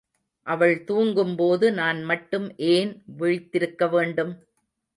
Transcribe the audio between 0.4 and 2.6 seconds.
அவள் தூங்கும்போது நான் மட்டும்